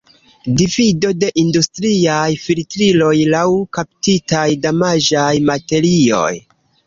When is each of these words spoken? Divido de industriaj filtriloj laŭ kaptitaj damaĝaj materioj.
Divido 0.59 1.09
de 1.23 1.27
industriaj 1.41 2.23
filtriloj 2.45 3.13
laŭ 3.33 3.43
kaptitaj 3.79 4.47
damaĝaj 4.67 5.29
materioj. 5.53 6.35